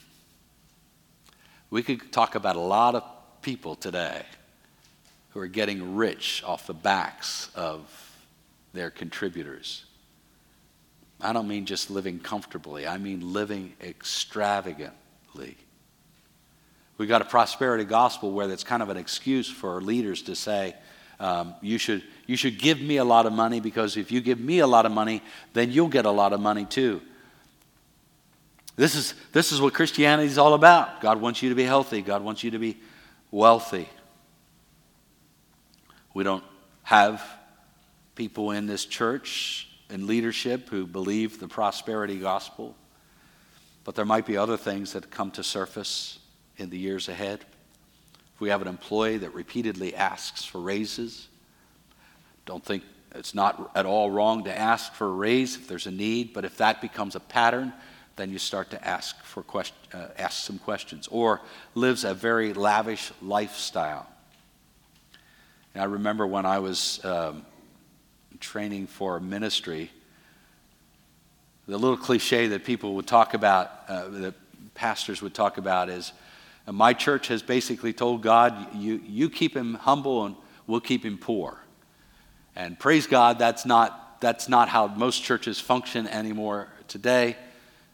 [1.70, 3.04] We could talk about a lot of
[3.42, 4.24] people today
[5.32, 7.82] who are getting rich off the backs of
[8.72, 9.84] their contributors.
[11.20, 15.58] I don't mean just living comfortably, I mean living extravagantly.
[16.98, 20.76] We got a prosperity gospel where that's kind of an excuse for leaders to say,
[21.20, 24.40] um, you, should, you should give me a lot of money because if you give
[24.40, 25.22] me a lot of money,
[25.54, 27.02] then you'll get a lot of money too.
[28.76, 31.00] This is, this is what Christianity is all about.
[31.02, 32.78] God wants you to be healthy, God wants you to be
[33.32, 33.90] wealthy.
[36.14, 36.44] We don't
[36.84, 37.24] have
[38.16, 42.76] people in this church and leadership who believe the prosperity gospel,
[43.84, 46.20] but there might be other things that come to surface
[46.58, 47.46] in the years ahead.
[48.34, 51.28] If we have an employee that repeatedly asks for raises,
[52.46, 55.92] don't think it's not at all wrong to ask for a raise if there's a
[55.92, 57.74] need, but if that becomes a pattern,
[58.18, 61.08] then you start to ask for question, uh, ask some questions.
[61.10, 61.42] Or
[61.76, 64.08] lives a very lavish lifestyle.
[65.74, 67.46] And I remember when I was um,
[68.40, 69.92] training for ministry,
[71.68, 74.34] the little cliche that people would talk about, uh, that
[74.76, 76.14] pastors would talk about, is
[76.68, 80.36] and my church has basically told God, you, you keep him humble and
[80.68, 81.60] we'll keep him poor.
[82.56, 87.36] And praise God, that's not, that's not how most churches function anymore today.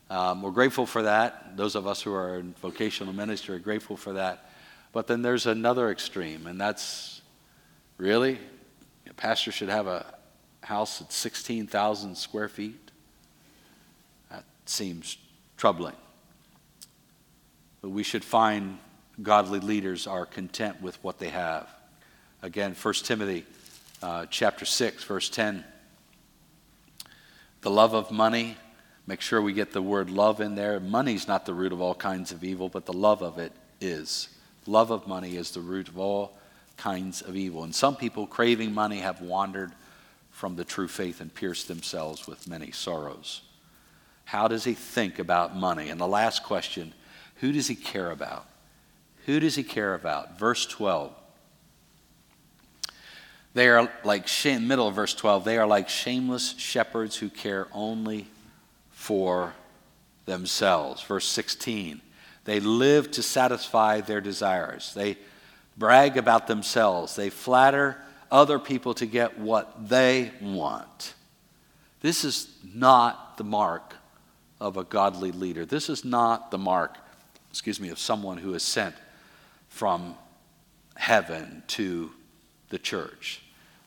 [0.09, 1.57] Um, we're grateful for that.
[1.57, 4.49] Those of us who are in vocational ministry are grateful for that.
[4.93, 7.21] But then there's another extreme, and that's
[7.97, 8.39] really,
[9.09, 10.05] a pastor should have a
[10.63, 12.91] house that's 16,000 square feet.
[14.29, 15.17] That seems
[15.55, 15.95] troubling.
[17.81, 18.77] But we should find
[19.21, 21.67] godly leaders are content with what they have.
[22.41, 23.45] Again, 1 Timothy
[24.01, 25.63] uh, chapter 6, verse 10.
[27.61, 28.57] The love of money,
[29.05, 30.79] make sure we get the word love in there.
[30.79, 34.29] Money's not the root of all kinds of evil, but the love of it is.
[34.65, 36.37] Love of money is the root of all
[36.77, 37.63] kinds of evil.
[37.63, 39.71] And some people craving money have wandered
[40.31, 43.41] from the true faith and pierced themselves with many sorrows.
[44.25, 45.89] How does he think about money?
[45.89, 46.93] And the last question
[47.41, 48.45] who does he care about?
[49.25, 50.37] Who does he care about?
[50.37, 51.11] Verse 12.
[53.55, 57.67] They are like, shame, middle of verse 12, they are like shameless shepherds who care
[57.73, 58.27] only
[58.91, 59.53] for
[60.25, 61.01] themselves.
[61.01, 61.99] Verse 16,
[62.45, 64.93] they live to satisfy their desires.
[64.93, 65.17] They
[65.77, 67.15] brag about themselves.
[67.15, 67.97] They flatter
[68.31, 71.15] other people to get what they want.
[72.01, 73.95] This is not the mark
[74.59, 75.65] of a godly leader.
[75.65, 76.97] This is not the mark
[77.51, 78.95] excuse me, of someone who is sent
[79.67, 80.15] from
[80.95, 82.09] heaven to
[82.69, 83.41] the church.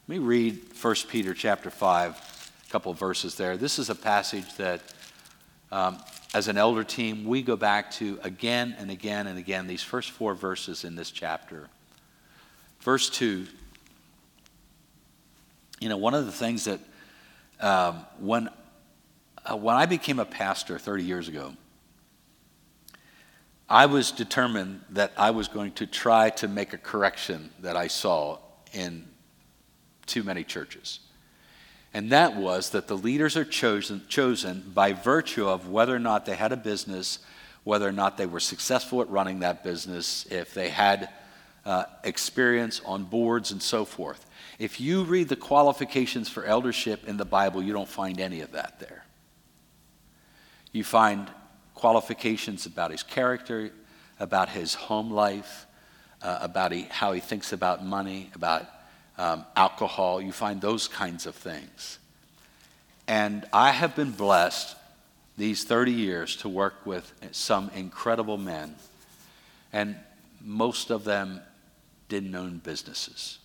[0.07, 3.57] Let me read 1 Peter chapter 5, a couple of verses there.
[3.57, 4.83] This is a passage that,
[5.73, 5.99] um,
[6.35, 10.11] as an elder team, we go back to again and again and again, these first
[10.11, 11.69] four verses in this chapter.
[12.81, 13.47] Verse 2,
[15.81, 16.81] you know, one of the things that
[17.61, 18.51] um, when,
[19.51, 21.55] uh, when I became a pastor 30 years ago,
[23.69, 27.89] I was determined that I was going to try to make a correction that I
[27.89, 28.39] saw
[28.73, 29.07] in
[30.07, 31.01] too many churches.
[31.95, 36.27] And that was that the leaders are chosen, chosen by virtue of whether or not
[36.27, 37.21] they had a business,
[37.63, 41.09] whether or not they were successful at running that business, if they had
[41.65, 44.27] uh, experience on boards and so forth.
[44.59, 48.53] If you read the qualifications for eldership in the Bible, you don't find any of
[48.53, 49.05] that there.
[50.73, 51.31] You find
[51.85, 53.71] qualifications about his character,
[54.19, 55.67] about his home life,
[56.23, 58.67] uh, about he, how he thinks about money, about
[59.19, 60.19] um, alcohol.
[60.23, 61.99] You find those kinds of things.
[63.07, 64.75] And I have been blessed
[65.37, 68.77] these 30 years to work with some incredible men,
[69.71, 69.95] and
[70.41, 71.43] most of them
[72.09, 73.41] didn't own businesses.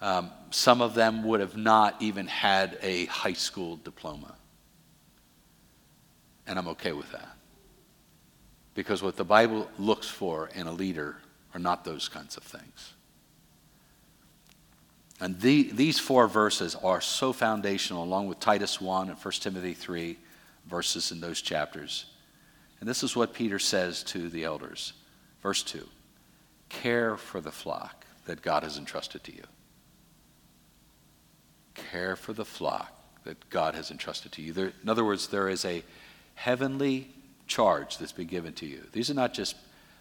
[0.00, 4.37] Um, some of them would have not even had a high school diploma.
[6.48, 7.28] And I'm okay with that.
[8.74, 11.16] Because what the Bible looks for in a leader
[11.54, 12.94] are not those kinds of things.
[15.20, 19.74] And the, these four verses are so foundational, along with Titus 1 and 1 Timothy
[19.74, 20.16] 3
[20.66, 22.06] verses in those chapters.
[22.80, 24.92] And this is what Peter says to the elders.
[25.42, 25.86] Verse 2
[26.68, 29.44] Care for the flock that God has entrusted to you.
[31.74, 32.92] Care for the flock
[33.24, 34.52] that God has entrusted to you.
[34.52, 35.82] There, in other words, there is a
[36.38, 37.08] heavenly
[37.48, 38.84] charge that's been given to you.
[38.92, 39.56] These are not just,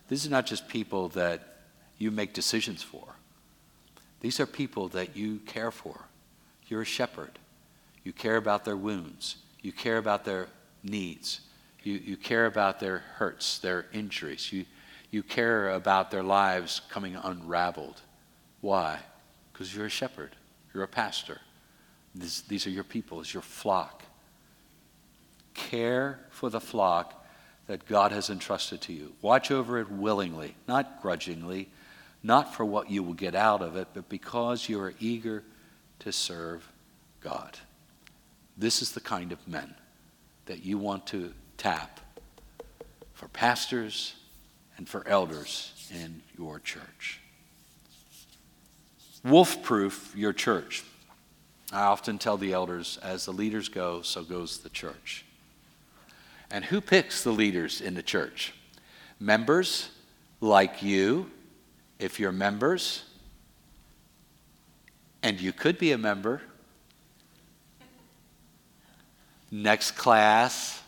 [0.08, 1.58] these are not just people that
[1.98, 3.08] you make decisions for.
[4.22, 6.00] These are people that you care for.
[6.68, 7.40] You're a shepherd.
[8.04, 9.38] You care about their wounds.
[9.64, 10.48] You care about their
[10.84, 11.42] needs.
[11.84, 14.54] You, you care about their hurts, their injuries.
[14.54, 14.66] You,
[15.10, 18.00] you care about their lives coming unraveled.
[18.62, 19.00] Why?
[19.52, 20.36] Because you're a shepherd.
[20.72, 21.40] You're a pastor.
[22.14, 24.04] This, these are your people, it's your flock.
[25.58, 27.26] Care for the flock
[27.66, 29.14] that God has entrusted to you.
[29.22, 31.70] Watch over it willingly, not grudgingly,
[32.24, 35.44] not for what you will get out of it, but because you are eager
[36.00, 36.72] to serve
[37.22, 37.58] God.
[38.58, 39.74] This is the kind of men
[40.46, 42.00] that you want to tap
[43.14, 44.16] for pastors
[44.78, 47.20] and for elders in your church.
[49.24, 50.84] Wolf proof your church.
[51.74, 55.26] I often tell the elders, as the leaders go, so goes the church.
[56.50, 58.54] And who picks the leaders in the church?
[59.20, 59.90] Members
[60.40, 61.32] like you,
[62.00, 63.04] if you're members,
[65.24, 66.42] and you could be a member.
[69.52, 70.82] Next class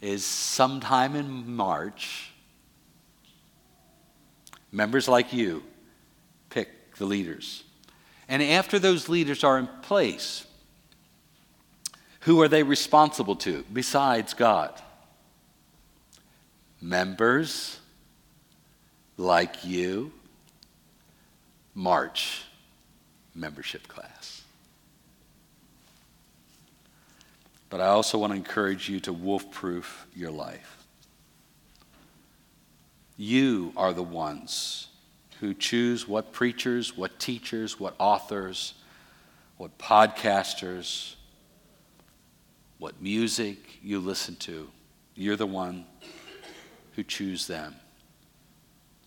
[0.00, 2.32] is sometime in March.
[4.72, 5.62] Members like you
[6.48, 7.64] pick the leaders.
[8.28, 10.46] And after those leaders are in place,
[12.20, 14.80] who are they responsible to besides God?
[16.80, 17.78] Members
[19.16, 20.12] like you,
[21.74, 22.44] March
[23.34, 24.42] membership class.
[27.68, 30.84] But I also want to encourage you to wolf proof your life.
[33.16, 34.88] You are the ones
[35.40, 38.74] who choose what preachers, what teachers, what authors,
[39.56, 41.14] what podcasters,
[42.80, 44.68] what music you listen to.
[45.14, 45.84] You're the one
[46.96, 47.76] who choose them.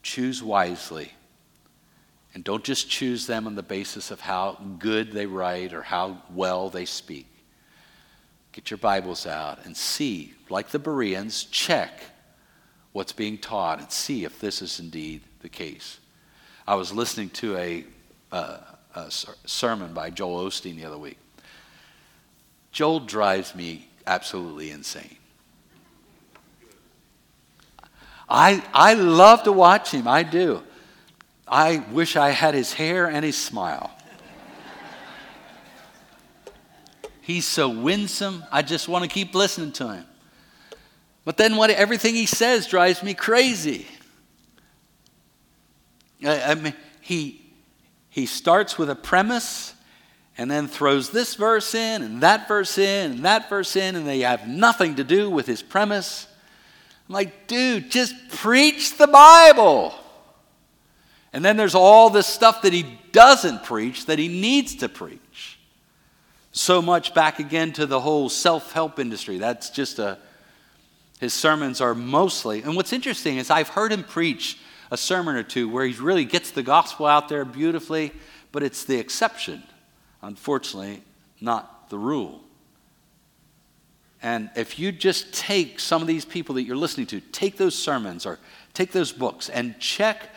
[0.03, 1.11] Choose wisely.
[2.35, 6.19] And don't just choose them on the basis of how good they write or how
[6.33, 7.27] well they speak.
[8.51, 12.03] Get your Bibles out and see, like the Bereans, check
[12.91, 15.99] what's being taught and see if this is indeed the case.
[16.67, 17.85] I was listening to a,
[18.31, 18.57] uh,
[18.93, 21.17] a sermon by Joel Osteen the other week.
[22.73, 25.15] Joel drives me absolutely insane.
[28.27, 30.63] I, I love to watch him, I do.
[31.47, 33.91] I wish I had his hair and his smile.
[37.21, 40.05] He's so winsome, I just want to keep listening to him.
[41.25, 43.87] But then what everything he says drives me crazy.
[46.25, 47.45] I, I mean, he,
[48.09, 49.75] he starts with a premise
[50.37, 54.07] and then throws this verse in and that verse in and that verse in, and
[54.07, 56.27] they have nothing to do with his premise.
[57.07, 59.93] I'm like, dude, just preach the Bible.
[61.33, 65.59] And then there's all this stuff that he doesn't preach that he needs to preach.
[66.51, 69.39] so much back again to the whole self help industry.
[69.39, 70.19] That's just a,
[71.19, 74.59] his sermons are mostly, and what's interesting is I've heard him preach
[74.91, 78.11] a sermon or two where he really gets the gospel out there beautifully,
[78.51, 79.63] but it's the exception,
[80.23, 81.03] unfortunately,
[81.39, 82.41] not the rule.
[84.23, 87.75] And if you just take some of these people that you're listening to, take those
[87.75, 88.39] sermons or
[88.73, 90.29] take those books and check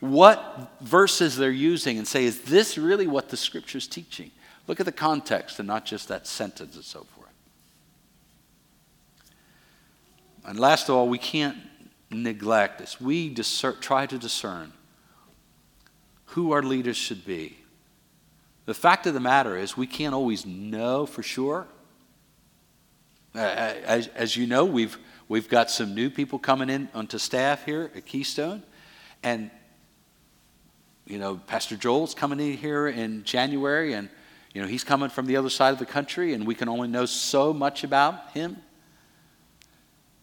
[0.00, 4.30] what verses they're using and say, is this really what the scripture's teaching?
[4.66, 7.28] Look at the context and not just that sentence and so forth.
[10.46, 11.58] And last of all, we can't
[12.10, 13.00] neglect this.
[13.00, 14.72] we discern, try to discern
[16.26, 17.58] who our leaders should be.
[18.66, 21.66] The fact of the matter is, we can't always know for sure.
[23.34, 24.98] Uh, uh, as, as you know, we've,
[25.28, 28.62] we've got some new people coming in onto staff here at Keystone.
[29.22, 29.50] And,
[31.06, 34.08] you know, Pastor Joel's coming in here in January, and
[34.52, 36.88] you know, he's coming from the other side of the country, and we can only
[36.88, 38.56] know so much about him.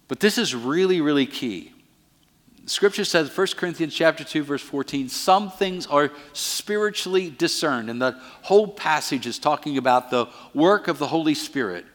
[0.08, 1.73] But this is really, really key.
[2.66, 7.90] Scripture says, 1 Corinthians chapter 2, verse 14, some things are spiritually discerned.
[7.90, 11.86] And the whole passage is talking about the work of the Holy Spirit.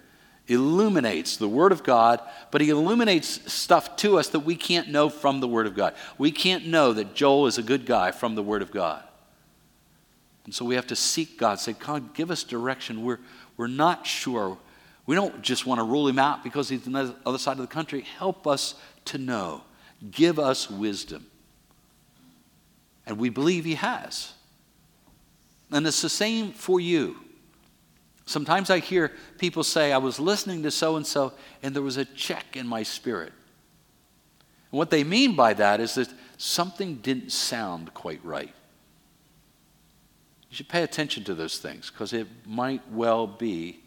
[0.46, 5.08] Illuminates the Word of God, but He illuminates stuff to us that we can't know
[5.08, 5.94] from the Word of God.
[6.18, 9.02] We can't know that Joel is a good guy from the Word of God.
[10.44, 13.04] And so we have to seek God, say, God, give us direction.
[13.04, 13.18] We're,
[13.58, 14.56] we're not sure.
[15.04, 17.58] We don't just want to rule him out because he's on the other side of
[17.58, 18.02] the country.
[18.02, 18.74] Help us
[19.06, 19.62] to know.
[20.10, 21.26] Give us wisdom.
[23.06, 24.32] And we believe he has.
[25.70, 27.16] And it's the same for you.
[28.26, 31.32] Sometimes I hear people say, I was listening to so and so,
[31.62, 33.32] and there was a check in my spirit.
[34.70, 38.52] And what they mean by that is that something didn't sound quite right.
[40.50, 43.80] You should pay attention to those things because it might well be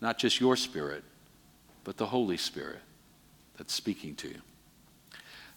[0.00, 1.04] not just your spirit,
[1.84, 2.80] but the Holy Spirit
[3.56, 4.40] that's speaking to you.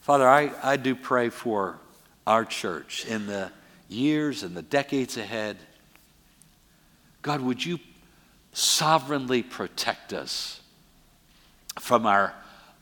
[0.03, 1.79] Father, I, I do pray for
[2.27, 3.49] our church in the
[3.87, 5.55] years and the decades ahead.
[7.21, 7.79] God, would you
[8.51, 10.59] sovereignly protect us
[11.79, 12.33] from our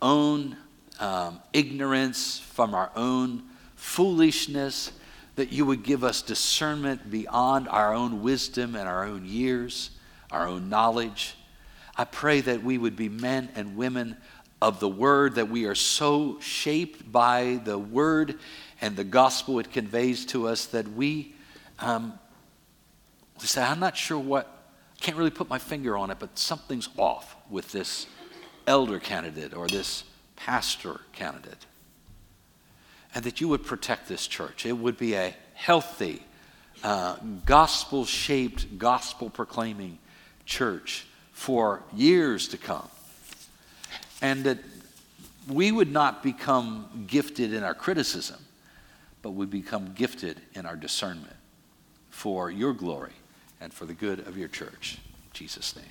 [0.01, 0.57] own
[0.99, 3.43] um, ignorance, from our own
[3.75, 4.91] foolishness,
[5.35, 9.91] that you would give us discernment beyond our own wisdom and our own years,
[10.31, 11.35] our own knowledge.
[11.95, 14.17] I pray that we would be men and women
[14.61, 18.37] of the word, that we are so shaped by the word
[18.79, 21.33] and the gospel it conveys to us that we,
[21.79, 22.13] um,
[23.39, 24.47] we say, I'm not sure what,
[24.99, 28.05] can't really put my finger on it, but something's off with this
[28.67, 30.03] elder candidate or this
[30.35, 31.65] pastor candidate
[33.13, 34.65] and that you would protect this church.
[34.65, 36.23] It would be a healthy,
[36.83, 39.99] uh, gospel shaped, gospel proclaiming
[40.45, 42.87] church for years to come.
[44.21, 44.59] And that
[45.47, 48.37] we would not become gifted in our criticism,
[49.21, 51.35] but we become gifted in our discernment
[52.09, 53.13] for your glory
[53.59, 54.99] and for the good of your church.
[55.25, 55.85] In Jesus' name.